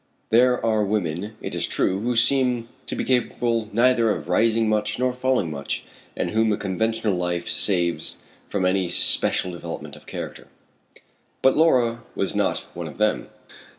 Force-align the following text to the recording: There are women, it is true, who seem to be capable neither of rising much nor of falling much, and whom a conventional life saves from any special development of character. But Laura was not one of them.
There 0.31 0.65
are 0.65 0.83
women, 0.83 1.35
it 1.43 1.53
is 1.53 1.67
true, 1.67 1.99
who 1.99 2.15
seem 2.15 2.69
to 2.87 2.95
be 2.95 3.03
capable 3.03 3.69
neither 3.71 4.09
of 4.09 4.29
rising 4.29 4.67
much 4.67 4.97
nor 4.97 5.09
of 5.11 5.17
falling 5.19 5.51
much, 5.51 5.83
and 6.17 6.31
whom 6.31 6.51
a 6.51 6.57
conventional 6.57 7.13
life 7.13 7.47
saves 7.47 8.17
from 8.49 8.65
any 8.65 8.87
special 8.89 9.51
development 9.51 9.95
of 9.95 10.07
character. 10.07 10.47
But 11.43 11.55
Laura 11.55 12.01
was 12.15 12.35
not 12.35 12.65
one 12.73 12.87
of 12.87 12.97
them. 12.97 13.29